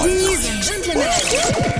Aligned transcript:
Ladies 0.00 0.48
and 0.48 0.62
gentlemen, 0.62 1.79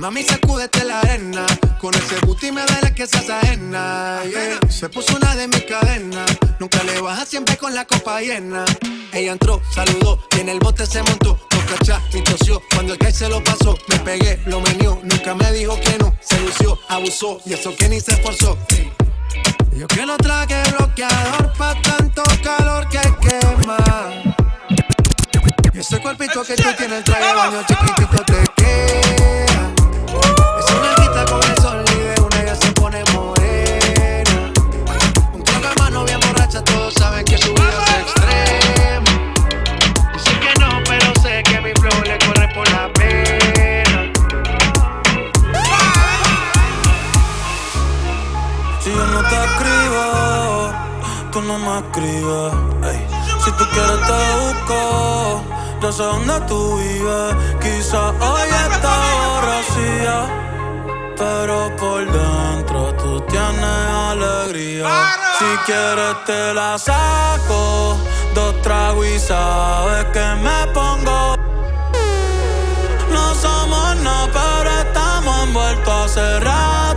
Mami, 0.00 0.22
sacúdete 0.22 0.82
la 0.84 1.00
arena. 1.00 1.44
Con 1.78 1.92
ese 1.92 2.18
booty 2.24 2.50
me 2.50 2.62
la 2.64 2.94
que 2.94 3.06
se 3.06 3.18
ajena. 3.30 4.22
Se 4.70 4.88
puso 4.88 5.14
una 5.14 5.36
de 5.36 5.46
mis 5.46 5.62
cadenas. 5.64 6.38
Nunca 6.58 6.82
le 6.84 6.98
baja 7.02 7.26
siempre 7.26 7.58
con 7.58 7.74
la 7.74 7.84
copa 7.84 8.22
llena. 8.22 8.64
Ella 9.12 9.32
entró, 9.32 9.60
saludó 9.74 10.18
y 10.34 10.40
en 10.40 10.48
el 10.48 10.58
bote 10.58 10.86
se 10.86 11.02
montó. 11.02 11.38
No 11.52 11.76
cachá, 11.76 12.00
mi 12.14 12.24
tosió. 12.24 12.62
Cuando 12.74 12.94
el 12.94 12.98
que 12.98 13.12
se 13.12 13.28
lo 13.28 13.44
pasó, 13.44 13.76
me 13.88 13.98
pegué, 13.98 14.40
lo 14.46 14.62
menió. 14.62 14.98
Nunca 15.02 15.34
me 15.34 15.52
dijo 15.52 15.78
que 15.78 15.98
no. 15.98 16.16
Se 16.22 16.40
lució, 16.40 16.78
abusó 16.88 17.38
y 17.44 17.52
eso 17.52 17.76
que 17.76 17.90
ni 17.90 18.00
se 18.00 18.12
esforzó. 18.12 18.56
Yo 19.76 19.86
que 19.86 20.06
no 20.06 20.16
traje 20.16 20.62
bloqueador 20.78 21.52
pa' 21.58 21.74
tanto 21.82 22.22
calor 22.42 22.88
que 22.88 23.02
quema. 23.20 23.76
Y 25.74 25.78
ese 25.78 26.00
cuerpito 26.00 26.42
que 26.42 26.56
tú 26.56 26.68
tienes, 26.78 26.98
el 26.98 27.04
traje 27.04 27.34
baño 27.34 27.62
chiquitito 27.66 28.29
busco, 54.70 55.42
yo 55.82 55.92
sé 55.92 56.02
dónde 56.02 56.40
tú 56.46 56.76
vives. 56.78 57.34
Quizás 57.60 58.12
hoy 58.20 58.48
está 58.72 58.96
borracía, 59.26 60.16
pero 61.16 61.74
por 61.76 62.04
dentro 62.10 62.94
tú 62.94 63.20
tienes 63.22 63.86
alegría. 64.10 64.88
Si 65.38 65.56
quieres 65.66 66.24
te 66.26 66.54
la 66.54 66.78
saco, 66.78 67.96
dos 68.34 68.62
tragos 68.62 69.06
y 69.06 69.18
sabes 69.18 70.04
que 70.06 70.26
me 70.42 70.66
pongo. 70.72 71.36
No 73.10 73.34
somos 73.34 73.96
nada, 73.96 74.28
pero 74.32 74.70
estamos 74.70 75.44
envueltos 75.44 76.16
hace 76.16 76.40
rato. 76.40 76.89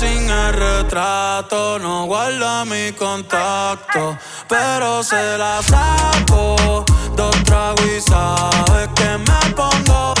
Sin 0.00 0.30
el 0.30 0.52
retrato, 0.54 1.78
no 1.78 2.06
guarda 2.06 2.64
mi 2.64 2.90
contacto, 2.92 4.16
pero 4.48 5.02
se 5.02 5.36
la 5.36 5.60
saco. 5.62 6.86
Dos 7.14 7.36
tragos 7.44 7.84
y 7.84 8.00
sabes 8.00 8.88
que 8.94 9.18
me 9.18 9.40
pongo. 9.54 10.14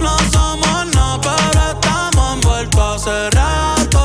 No 0.00 0.16
somos 0.32 0.86
nada, 0.94 1.20
pero 1.20 1.60
estamos 1.72 2.34
envueltos 2.36 3.06
hace 3.06 3.30
rato. 3.30 4.02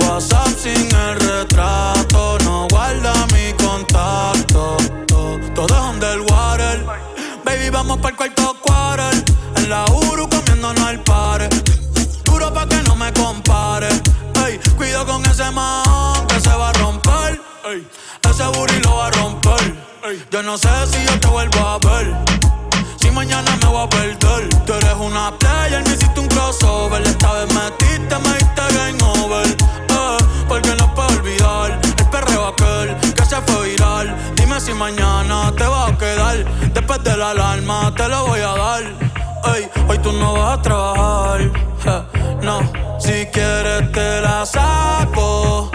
WhatsApp 0.00 0.52
sin 0.62 0.94
el 0.94 1.14
retrato, 1.18 2.36
no 2.44 2.68
guarda 2.68 3.14
mi 3.32 3.54
contacto. 3.64 4.76
Todo 5.54 5.74
es 5.74 5.94
underwater. 5.94 6.84
Baby, 7.42 7.70
vamos 7.70 7.96
para 7.98 8.10
el 8.10 8.16
cuarto 8.16 8.54
quarter. 8.60 9.24
En 9.56 9.70
la 9.70 9.84
Uru 9.86 10.28
con 15.18 15.30
ese 15.30 15.50
man 15.50 16.26
que 16.28 16.40
se 16.40 16.50
va 16.50 16.70
a 16.70 16.72
romper. 16.74 17.40
Ey, 17.64 17.86
ese 18.30 18.44
booty 18.44 18.78
lo 18.84 18.96
va 18.96 19.06
a 19.06 19.10
romper. 19.10 19.74
Ey, 20.04 20.24
yo 20.30 20.42
no 20.42 20.56
sé 20.56 20.68
si 20.90 21.04
yo 21.04 21.18
te 21.18 21.28
vuelvo 21.28 21.58
a 21.60 21.78
ver. 21.78 22.14
Si 23.00 23.10
mañana 23.10 23.56
me 23.62 23.68
voy 23.68 23.84
a 23.84 23.88
perder. 23.88 24.48
Tú 24.64 24.72
eres 24.74 24.94
una 24.98 25.36
player, 25.38 25.82
me 25.84 25.94
hiciste 25.94 26.20
un 26.20 26.28
crossover. 26.28 27.02
Esta 27.02 27.32
vez 27.32 27.54
metiste, 27.54 28.18
me 28.18 28.34
diste 28.38 28.62
game 28.76 28.98
over. 29.02 29.46
Eh, 29.48 30.18
porque 30.48 30.74
no 30.76 30.94
puedo 30.94 31.08
olvidar 31.08 31.80
el 31.98 32.08
perreo 32.10 32.48
aquel 32.48 32.96
que 33.14 33.24
se 33.24 33.40
fue 33.42 33.70
viral. 33.70 34.16
Dime 34.36 34.60
si 34.60 34.72
mañana 34.72 35.52
te 35.56 35.64
vas 35.64 35.92
a 35.92 35.98
quedar. 35.98 36.44
Después 36.72 37.02
de 37.02 37.16
la 37.16 37.30
alarma 37.30 37.92
te 37.94 38.08
lo 38.08 38.26
voy 38.26 38.40
a 38.40 38.54
dar. 38.54 39.07
Ey, 39.54 39.68
hoy 39.88 39.98
tú 39.98 40.12
no 40.12 40.34
vas 40.34 40.58
a 40.58 40.62
trabajar. 40.62 41.40
no, 42.42 42.60
si 42.98 43.26
quieres 43.26 43.92
te 43.92 44.20
la 44.20 44.44
saco. 44.44 45.70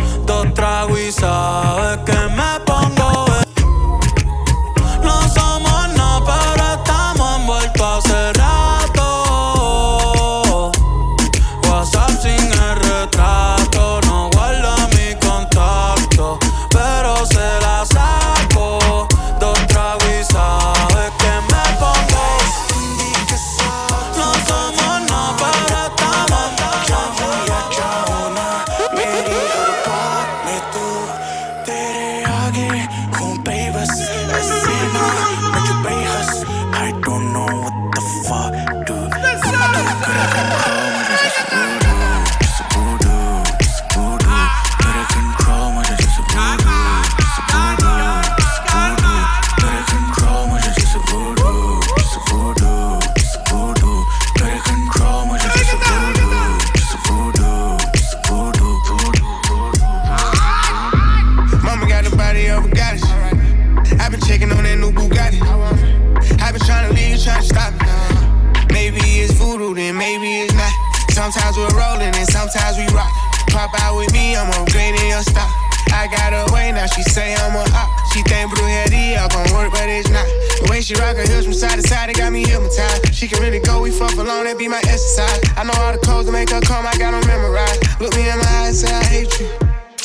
She 80.83 80.95
rock 80.95 81.15
her 81.15 81.23
hips 81.23 81.45
from 81.45 81.53
side 81.53 81.79
to 81.79 81.87
side, 81.87 82.09
it 82.09 82.17
got 82.17 82.31
me 82.31 82.43
hypnotized. 82.45 83.15
She 83.15 83.27
can 83.27 83.41
really 83.41 83.59
go, 83.59 83.81
we 83.81 83.89
fuck 83.89 84.13
alone, 84.15 84.43
that 84.45 84.57
be 84.57 84.67
my 84.67 84.79
exercise. 84.83 85.39
I 85.55 85.63
know 85.63 85.71
all 85.79 85.93
the 85.93 85.99
codes 85.99 86.27
to 86.27 86.33
make 86.33 86.49
her 86.49 86.59
come, 86.59 86.85
I 86.85 86.91
got 86.97 87.11
them 87.15 87.23
memorized. 87.25 88.01
Look 88.01 88.13
me 88.15 88.29
in 88.29 88.37
my 88.37 88.67
eyes, 88.67 88.81
say 88.81 88.91
I 88.91 89.03
hate 89.03 89.31
you. 89.39 89.47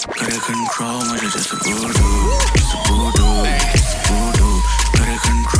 Gotta 0.07 0.39
control, 0.39 1.03
my 1.11 1.19
just 1.19 1.51
a 1.51 1.57
voodoo, 1.67 1.91
just 2.55 2.75
a 2.75 2.79
voodoo, 2.87 3.43
just 3.75 3.91
a 3.91 3.99
voodoo. 4.07 4.55
Gotta 4.95 5.19
control, 5.19 5.58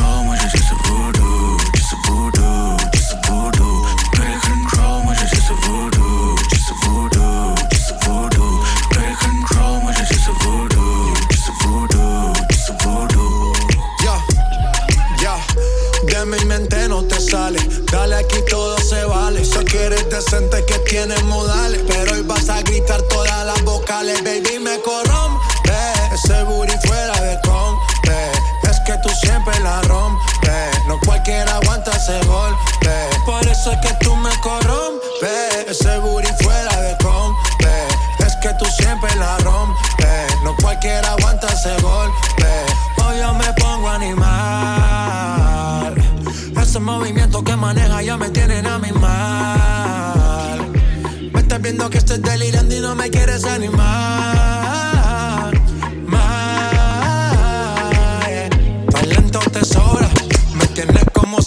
tenemos 21.07 21.48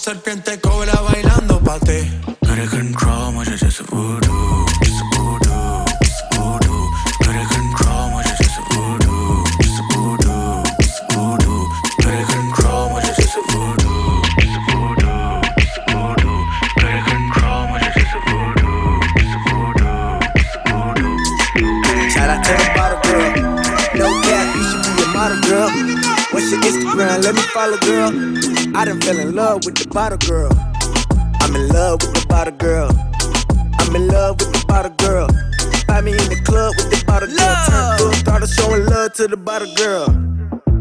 serpiente 0.03 0.59
cobra 0.59 0.99
bailando 1.01 1.61
pa' 1.63 1.79
ti. 1.79 2.33
Bottle 29.93 30.17
girl. 30.17 30.51
I'm 31.41 31.55
in 31.55 31.67
love 31.69 32.01
with 32.01 32.13
the 32.15 32.25
bottle 32.27 32.55
girl. 32.55 32.89
I'm 33.79 33.95
in 33.95 34.07
love 34.07 34.39
with 34.39 34.51
the 34.51 34.65
bottle 34.67 34.91
girl. 34.97 35.27
Find 35.85 36.05
me 36.05 36.13
in 36.13 36.29
the 36.29 36.41
club 36.43 36.73
with 36.77 36.89
the 36.89 37.03
bottle 37.05 37.29
girl. 37.29 37.55
Turn 37.69 37.97
full 37.99 38.11
throttle, 38.23 38.47
showing 38.47 38.85
love 38.87 39.13
to 39.13 39.27
the 39.27 39.37
bottle 39.37 39.71
girl. 39.75 40.07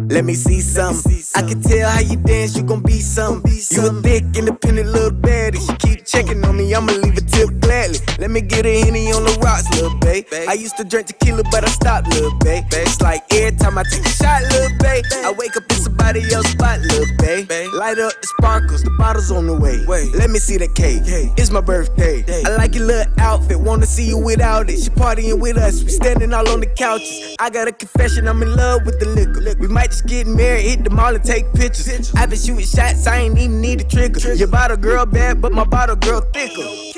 Let 0.08 0.24
me 0.24 0.34
see 0.34 0.60
some. 0.60 0.96
I 1.34 1.42
can 1.42 1.60
tell 1.60 1.90
how 1.90 2.00
you 2.00 2.16
dance, 2.16 2.56
you 2.56 2.62
gon' 2.62 2.82
be 2.82 3.00
some. 3.00 3.42
You 3.46 3.86
a 3.86 4.02
thick, 4.02 4.24
independent 4.34 4.88
little 4.88 5.10
baddie. 5.10 5.60
She 5.60 5.76
keep 5.76 6.06
checking 6.06 6.42
on 6.44 6.56
me, 6.56 6.74
I'ma 6.74 6.92
leave 6.92 7.16
a 7.16 7.20
tip 7.20 7.60
gladly. 7.60 7.98
Let 8.18 8.30
me 8.30 8.40
get 8.40 8.64
a 8.64 8.80
henny 8.80 9.12
on 9.12 9.24
the 9.24 9.38
rocks, 9.42 9.68
little 9.74 9.91
babe. 10.02 10.26
I 10.48 10.54
used 10.54 10.76
to 10.76 10.84
drink 10.84 11.06
tequila, 11.06 11.42
but 11.50 11.64
I 11.64 11.68
stopped, 11.68 12.08
little 12.08 12.36
babe. 12.38 12.64
It's 12.72 13.00
like 13.00 13.22
every 13.32 13.56
time 13.58 13.78
I 13.78 13.84
take 13.84 14.04
a 14.04 14.08
shot, 14.08 14.42
little 14.42 14.76
babe. 14.78 15.04
I 15.24 15.32
wake 15.36 15.56
up 15.56 15.64
in 15.70 15.76
somebody 15.76 16.20
else's 16.32 16.52
spot, 16.52 16.80
little 16.80 17.06
babe. 17.18 17.48
Light 17.74 17.98
up 17.98 18.12
the 18.20 18.26
sparkles, 18.38 18.82
the 18.82 18.90
bottles 18.98 19.30
on 19.30 19.46
the 19.46 19.54
way. 19.54 19.84
Let 20.14 20.30
me 20.30 20.38
see 20.38 20.58
the 20.58 20.68
cake. 20.68 21.02
It's 21.38 21.50
my 21.50 21.60
birthday. 21.60 22.24
I 22.44 22.56
like 22.56 22.74
your 22.74 22.86
little 22.86 23.12
outfit, 23.18 23.58
wanna 23.58 23.86
see 23.86 24.04
you 24.08 24.18
without 24.18 24.68
it. 24.68 24.82
She 24.82 24.90
partying 24.90 25.40
with 25.40 25.56
us, 25.56 25.82
we 25.82 25.90
standing 25.90 26.32
all 26.32 26.48
on 26.48 26.60
the 26.60 26.66
couches. 26.66 27.36
I 27.38 27.50
got 27.50 27.68
a 27.68 27.72
confession, 27.72 28.28
I'm 28.28 28.42
in 28.42 28.54
love 28.54 28.84
with 28.86 28.98
the 29.00 29.06
liquor. 29.06 29.58
We 29.58 29.68
might 29.68 29.90
just 29.90 30.06
get 30.06 30.26
married, 30.26 30.64
hit 30.64 30.84
the 30.84 30.90
mall 30.90 31.14
and 31.14 31.24
take 31.24 31.52
pictures. 31.54 32.12
I've 32.14 32.30
been 32.30 32.38
shooting 32.38 32.66
shots, 32.66 33.06
I 33.06 33.18
ain't 33.18 33.38
even 33.38 33.60
need 33.60 33.80
a 33.80 33.84
trigger. 33.84 34.34
Your 34.34 34.48
bottle 34.48 34.76
girl 34.76 35.06
bad, 35.06 35.40
but 35.40 35.52
my 35.52 35.64
bottle 35.64 35.96
girl 35.96 36.20
thicker. 36.32 36.91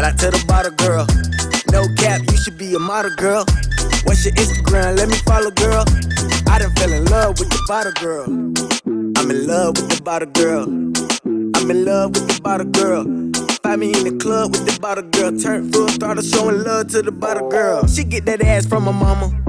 Shout 0.00 0.12
out 0.12 0.18
to 0.20 0.30
the 0.30 0.44
bottle 0.46 0.72
girl. 0.80 1.04
No 1.72 1.84
cap, 2.00 2.22
you 2.30 2.36
should 2.38 2.56
be 2.56 2.74
a 2.74 2.78
model 2.78 3.10
girl. 3.16 3.44
What's 4.04 4.24
your 4.24 4.32
Instagram? 4.32 4.96
Let 4.96 5.10
me 5.10 5.16
follow, 5.28 5.50
girl. 5.50 5.84
I 6.48 6.58
done 6.58 6.74
fell 6.76 6.90
in 6.90 7.04
love 7.04 7.38
with 7.38 7.50
the 7.50 7.62
bottle 7.68 7.92
girl. 8.00 8.24
I'm 8.24 9.30
in 9.30 9.46
love 9.46 9.76
with 9.76 9.90
the 9.90 10.00
bottle 10.02 10.30
girl. 10.30 10.62
I'm 10.64 11.70
in 11.70 11.84
love 11.84 12.12
with 12.12 12.28
the 12.32 12.40
bottle 12.40 12.68
girl. 12.72 13.04
Find 13.62 13.80
me 13.82 13.92
in 13.92 14.04
the 14.04 14.16
club 14.24 14.52
with 14.52 14.64
the 14.64 14.80
bottle 14.80 15.04
girl. 15.04 15.38
Turn 15.38 15.70
full 15.70 15.88
throttle, 15.88 16.22
showing 16.22 16.64
love 16.64 16.88
to 16.92 17.02
the 17.02 17.12
bottle 17.12 17.50
girl. 17.50 17.86
She 17.86 18.02
get 18.02 18.24
that 18.24 18.40
ass 18.40 18.64
from 18.64 18.84
her 18.84 18.94
mama. 18.94 19.39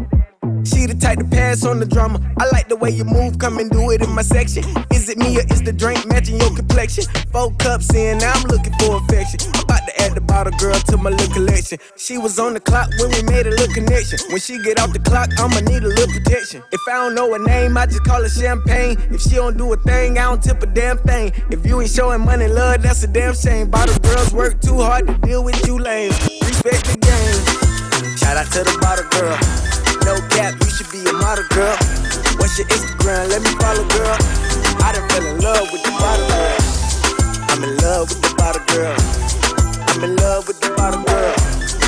She 0.63 0.86
the 0.86 0.94
type 0.94 1.18
to 1.18 1.25
pass 1.25 1.66
on 1.66 1.80
the 1.80 1.86
drama. 1.86 2.19
I 2.38 2.46
like 2.52 2.68
the 2.69 2.75
way 2.75 2.92
you 2.92 3.04
move, 3.04 3.40
come 3.40 3.58
and 3.58 3.69
do 3.69 3.90
it 3.92 4.02
in 4.02 4.12
my 4.13 4.22
section. 4.22 4.63
Is 4.92 5.10
it 5.10 5.18
me 5.18 5.38
or 5.38 5.46
is 5.50 5.62
the 5.62 5.74
drink 5.74 6.06
matching 6.08 6.40
your 6.40 6.54
complexion? 6.56 7.06
Four 7.31 7.52
cups 7.58 7.94
in, 7.94 8.19
now 8.19 8.34
I'm 8.34 8.44
looking 8.48 8.74
for 8.80 8.98
affection. 8.98 9.40
I'm 9.54 9.63
about 9.63 9.88
to 9.88 10.02
add 10.02 10.13
the 10.13 10.22
bottle 10.22 10.54
girl 10.60 10.75
to 10.75 10.98
my 10.98 11.10
little 11.10 11.34
collection. 11.34 11.80
She 11.98 12.18
was 12.18 12.38
on 12.38 12.54
the 12.54 12.60
clock 12.60 12.90
when 13.00 13.10
we 13.10 13.24
made 13.24 13.48
a 13.48 13.50
little 13.50 13.74
connection. 13.74 14.19
When 14.30 14.40
she 14.40 14.62
get 14.62 14.80
off 14.80 14.94
the 14.94 15.00
clock, 15.00 15.30
I'ma 15.40 15.62
need 15.62 15.84
a 15.84 15.88
little 15.88 16.13
protection. 16.13 16.64
If 16.72 16.81
I 16.88 16.94
don't 16.94 17.16
know 17.16 17.34
her 17.34 17.44
name, 17.44 17.78
I 17.78 17.86
just 17.86 18.04
call 18.04 18.22
her 18.22 18.30
champagne. 18.30 18.98
If 19.10 19.22
she 19.22 19.36
don't 19.36 19.57
do 19.57 19.74
a 19.74 19.78
thing, 19.78 20.18
I 20.18 20.24
don't 20.24 20.44
tip 20.44 20.62
a 20.62 20.68
damn 20.68 20.98
thing. 21.00 21.34
If 21.50 21.66
you 21.66 21.81
ain't 21.81 21.90
showing 21.90 22.22
money, 22.22 22.48
love, 22.48 22.83
that's 22.83 23.04
a 23.04 23.07
damn 23.07 23.33
shame. 23.33 23.69
Bottle 23.69 23.97
girls 24.00 24.33
work 24.33 24.62
too 24.62 24.78
hard 24.78 25.07
to 25.07 25.14
deal 25.19 25.44
with 25.44 25.66
you 25.66 25.80
lame. 25.80 26.12
Respect 26.12 26.85
the 26.85 26.97
game. 27.02 28.18
Shout 28.18 28.38
out 28.38 28.52
to 28.54 28.64
the 28.64 28.78
bottle 28.81 29.09
girl. 29.09 29.70
No 30.06 30.16
cap, 30.30 30.56
you 30.60 30.70
should 30.70 30.90
be 30.92 31.02
a 31.10 31.14
model 31.14 31.46
girl. 31.50 31.78
What's 32.38 32.58
your 32.58 32.68
Instagram? 32.68 33.30
Let 33.30 33.42
me 33.42 33.52
follow, 33.62 33.86
girl. 33.90 34.18
I 34.84 34.92
done 34.94 35.08
fell 35.10 35.26
in 35.26 35.40
love 35.40 35.72
with 35.72 35.84
the 35.84 35.92
bottle 35.92 36.28
girl. 36.28 36.58
I'm 37.50 37.64
in 37.64 37.78
love 37.78 38.10
with 38.10 38.22
the 38.22 38.34
bottle 38.36 38.64
girl. 38.72 38.96
I'm 39.90 40.04
in 40.04 40.16
love 40.18 40.48
with 40.48 40.60
the 40.60 40.70
bottle 40.76 41.04
girl. 41.04 41.34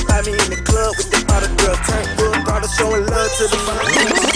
Find 0.07 0.25
me 0.25 0.33
in 0.33 0.49
the 0.49 0.61
club 0.63 0.95
with 0.97 1.09
the 1.09 1.25
bottle 1.25 1.53
girl. 1.57 1.75
Turn 1.87 2.05
full 2.17 2.33
throttle, 2.45 2.69
showing 2.77 3.05
love 3.07 3.31
to 3.37 3.47
the 3.47 3.57
bottle 3.65 3.87
girl. 3.91 4.33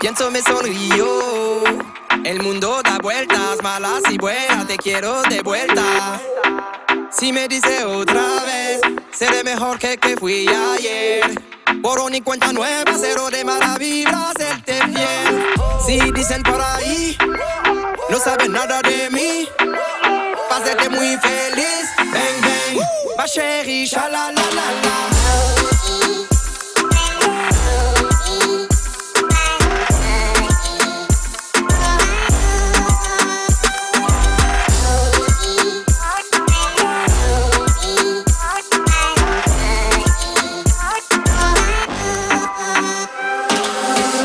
Pienso 0.00 0.30
me 0.30 0.40
sonrío. 0.42 1.64
El 2.24 2.42
mundo 2.42 2.82
da 2.82 2.98
vueltas, 2.98 3.62
malas 3.62 4.02
y 4.10 4.18
buenas, 4.18 4.66
te 4.66 4.76
quiero 4.76 5.22
de 5.22 5.42
vuelta. 5.42 6.20
Si 7.10 7.32
me 7.32 7.48
dice 7.48 7.84
otra 7.84 8.44
vez, 8.44 8.80
seré 9.18 9.42
mejor 9.42 9.78
que 9.78 9.96
que 9.96 10.16
fui 10.16 10.46
ayer. 10.46 11.22
Borrón 11.80 12.14
y 12.14 12.20
cuenta 12.20 12.52
nueva, 12.52 12.92
cero 12.96 13.28
de 13.30 13.44
mala 13.44 13.76
vibra, 13.76 14.32
serte 14.38 14.74
fiel. 14.74 15.44
Si 15.84 15.98
dicen 16.12 16.42
por 16.42 16.60
ahí, 16.60 17.16
no 18.08 18.18
saben 18.18 18.52
nada 18.52 18.80
de 18.82 19.10
mí, 19.10 19.48
hacerte 20.50 20.88
muy 20.88 21.16
feliz. 21.16 21.84
Bang, 21.98 22.40
bang, 22.42 22.86
ma 23.16 23.24
chérie, 23.24 23.86
shala 23.86 24.30
la 24.30 24.42
la 24.54 24.70
la. 24.82 25.17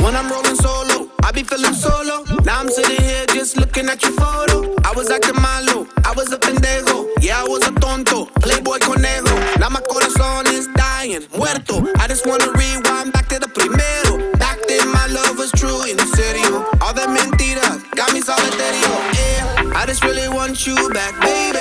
When 0.03 0.15
I'm 0.17 0.29
rolling 0.29 0.55
solo, 0.55 1.07
I 1.23 1.31
be 1.31 1.43
feeling 1.43 1.73
solo. 1.73 2.25
Now 2.43 2.59
I'm 2.59 2.69
sitting 2.69 3.01
here 3.01 3.25
just 3.27 3.55
looking 3.55 3.87
at 3.87 4.03
your 4.03 4.11
photo. 4.11 4.75
I 4.83 4.91
was 4.95 5.09
acting 5.09 5.39
malo, 5.41 5.87
I 6.03 6.11
was 6.15 6.31
a 6.33 6.37
pendejo. 6.37 7.07
Yeah, 7.21 7.39
I 7.39 7.47
was 7.47 7.65
a 7.65 7.71
tonto, 7.71 8.25
playboy 8.43 8.79
conejo. 8.79 9.33
Now 9.59 9.69
my 9.69 9.79
corazón 9.81 10.51
is 10.51 10.67
dying, 10.75 11.23
muerto. 11.37 11.87
I 11.99 12.07
just 12.09 12.27
wanna 12.27 12.51
rewind 12.51 13.13
back 13.13 13.29
to 13.29 13.39
the 13.39 13.47
primero. 13.47 14.31
Back 14.37 14.59
then 14.67 14.91
my 14.91 15.07
love 15.07 15.37
was 15.37 15.51
true, 15.53 15.81
en 15.87 15.97
serio. 16.15 16.67
All 16.81 16.93
the 16.93 17.07
mentiras 17.07 17.79
got 17.95 18.11
me 18.13 18.19
solitario. 18.19 18.91
Yeah, 19.15 19.71
I 19.79 19.83
I 19.83 19.85
just 19.85 20.03
really 20.03 20.27
want 20.29 20.67
you 20.67 20.75
back, 20.93 21.13
baby. 21.21 21.59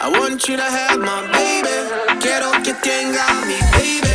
I 0.00 0.08
want 0.08 0.48
you 0.48 0.56
to 0.56 0.62
have 0.62 0.98
my 0.98 1.20
baby. 1.32 1.76
Quiero 2.20 2.52
que 2.64 2.72
tenga 2.84 3.24
mi 3.48 3.58
baby. 3.76 4.14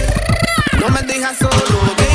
No 0.79 0.89
me 0.89 1.01
dejas 1.05 1.37
solo, 1.37 1.95
baby. 1.97 2.10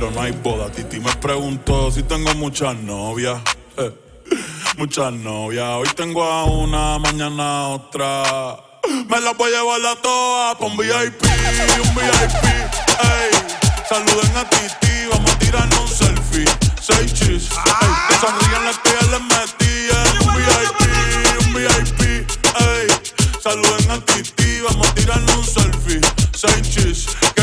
Pero 0.00 0.12
no 0.12 0.22
hay 0.22 0.32
boda. 0.32 0.72
Titi 0.72 0.98
me 0.98 1.12
preguntó 1.16 1.90
si 1.90 2.02
tengo 2.02 2.34
muchas 2.36 2.74
novias. 2.74 3.38
eh. 3.76 3.92
Muchas 4.78 5.12
novias, 5.12 5.68
hoy 5.76 5.88
tengo 5.94 6.24
a 6.24 6.44
una, 6.44 6.98
mañana 6.98 7.68
otra. 7.68 8.56
Me 9.10 9.20
las 9.20 9.36
voy 9.36 9.52
a 9.52 9.58
llevar 9.58 9.84
a 9.84 10.00
todas 10.00 10.56
un 10.60 10.74
VIP, 10.78 11.22
un 11.22 11.94
VIP, 11.94 12.44
ey. 12.44 13.30
Saluden 13.86 14.36
a 14.38 14.48
Titi, 14.48 15.06
vamos 15.10 15.30
a 15.32 15.38
tirarnos 15.38 15.80
un 15.80 15.88
selfie. 15.88 16.44
Seis 16.80 17.12
chis, 17.12 17.50
ey. 17.50 17.88
Que 18.08 18.14
sonrían 18.14 18.64
las 18.64 18.78
que 18.78 18.90
les 19.10 19.20
metían. 19.20 19.59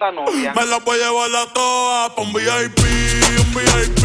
tanta 0.00 0.10
novia? 0.12 0.52
Me 0.54 0.66
la 0.66 0.78
voy 0.78 0.98
a 1.00 1.06
llevar 1.06 1.30
a 1.36 1.52
todas 1.52 2.10
pa' 2.10 2.22
un 2.22 2.32
VIP, 2.32 2.80
un 3.38 3.54
VIP, 3.54 4.04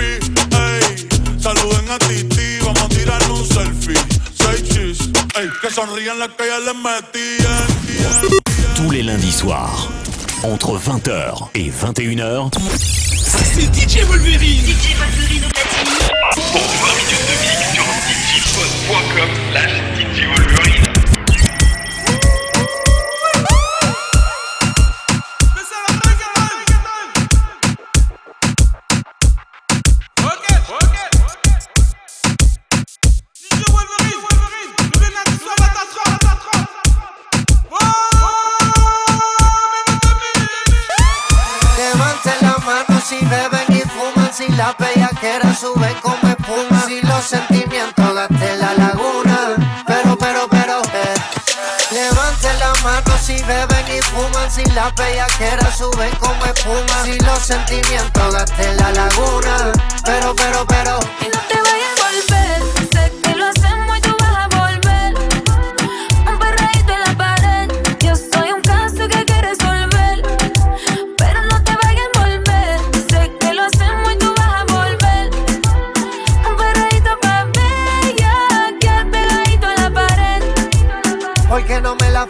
ey. 0.52 1.40
Saluden 1.40 1.90
a 1.90 1.98
Titi, 2.00 2.60
vamos 2.62 2.82
a 2.82 2.90
tirarnos 2.90 3.40
un 3.42 3.48
selfie. 3.48 4.00
Seis 4.36 4.64
chis, 4.64 5.10
ey. 5.40 5.50
Que 5.62 5.70
sonrían 5.72 6.20
las 6.20 6.30
que 6.30 6.48
ya 6.48 6.60
les 6.60 6.75
metían. 6.75 7.66
Tous 8.75 8.92
les 8.92 9.04
lundis 9.04 9.32
soirs, 9.32 9.88
entre 10.44 10.78
20h 10.78 11.50
et 11.56 11.72
21h, 11.72 12.52
c'est 13.25 13.74
DJ 13.74 14.04
Wolverine. 14.06 14.66
DJ 14.66 14.96
Wolverine 15.00 15.46
au 15.46 15.50
platine. 15.50 15.94
Pour 16.52 16.62
20 16.62 16.96
minutes 17.00 17.25
de 17.30 17.36
mix 17.42 17.74
sur 17.74 17.86
djpod.com 18.28 19.85
bellaquera 44.96 45.54
sube 45.54 45.96
como 46.02 46.28
espuma. 46.30 46.84
Si 46.88 47.02
los 47.02 47.24
sentimientos 47.24 48.14
gasté 48.14 48.58
la 48.58 48.74
laguna. 48.74 49.56
Pero, 49.86 50.18
pero, 50.18 50.48
pero, 50.50 50.82
eh. 50.94 51.16
Levanten 51.92 52.60
la 52.60 52.74
mano 52.84 53.18
si 53.22 53.42
beben 53.44 53.86
y 53.88 54.02
fuman. 54.02 54.50
Si 54.50 54.64
la 54.72 54.92
bellaquera 54.92 55.72
sube 55.75 56.10
como 56.20 56.46
espuma. 56.46 57.04
Si 57.04 57.20
los 57.20 57.40
sentimientos 57.40 58.34
gasté 58.34 58.74
la 58.75 58.92
laguna. 58.92 59.72
Pero, 60.06 60.36
pero, 60.36 60.66
pero. 60.66 61.00
Y 61.22 61.25
no 61.25 61.42
te 61.48 61.58
vayas 61.62 62.00
a 62.00 62.04
volver. 62.04 62.75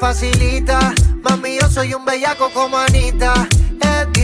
facilita. 0.05 0.93
Mami, 1.23 1.57
yo 1.59 1.67
soy 1.67 1.95
un 1.95 2.05
bellaco 2.05 2.51
como 2.51 2.77
Anita 2.77 3.33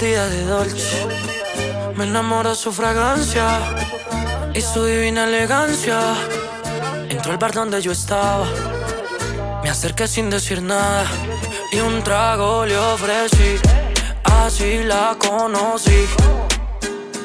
vestida 0.00 0.28
de 0.28 0.44
Dolce. 0.44 1.06
Me 1.94 2.04
enamoró 2.04 2.54
su 2.54 2.72
fragancia 2.72 3.46
y 4.54 4.60
su 4.62 4.82
divina 4.84 5.24
elegancia. 5.24 5.98
Entró 7.10 7.32
al 7.32 7.38
bar 7.38 7.52
donde 7.52 7.82
yo 7.82 7.92
estaba. 7.92 8.46
Me 9.62 9.68
acerqué 9.68 10.08
sin 10.08 10.30
decir 10.30 10.62
nada 10.62 11.04
y 11.70 11.80
un 11.80 12.02
trago 12.02 12.64
le 12.64 12.78
ofrecí. 12.78 13.58
Así 14.24 14.82
la 14.84 15.16
conocí. 15.18 16.06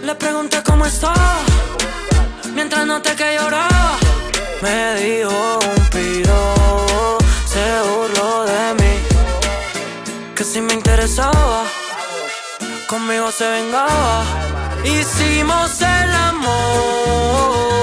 Le 0.03 0.15
pregunté 0.15 0.61
cómo 0.61 0.85
está 0.85 1.13
mientras 2.53 2.85
noté 2.85 3.15
que 3.15 3.38
lloraba. 3.38 3.97
Me 4.61 4.95
dijo 4.95 5.59
un 5.75 5.81
piro, 5.93 7.17
se 7.53 7.65
burló 7.88 8.43
de 8.43 8.73
mí. 8.79 8.93
Que 10.35 10.43
si 10.43 10.59
me 10.59 10.73
interesaba 10.73 11.63
conmigo 12.87 13.31
se 13.31 13.47
vengaba. 13.49 14.23
Hicimos 14.83 15.81
el 15.81 16.11
amor 16.11 17.74